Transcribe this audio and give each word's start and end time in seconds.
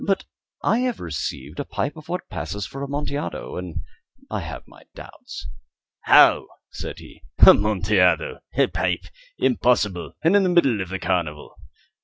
But 0.03 0.25
I 0.63 0.79
have 0.79 0.99
received 0.99 1.59
a 1.59 1.63
pipe 1.63 1.95
of 1.95 2.09
what 2.09 2.27
passes 2.27 2.65
for 2.65 2.81
Amontillado, 2.83 3.55
and 3.55 3.81
I 4.31 4.39
have 4.39 4.67
my 4.67 4.85
doubts." 4.95 5.47
"How?" 6.05 6.47
said 6.71 6.97
he. 6.97 7.21
"Amontillado? 7.45 8.39
A 8.57 8.65
pipe? 8.65 9.03
Impossible! 9.37 10.13
And 10.23 10.35
in 10.35 10.41
the 10.41 10.49
middle 10.49 10.81
of 10.81 10.89
the 10.89 10.97
carnival!" 10.97 11.53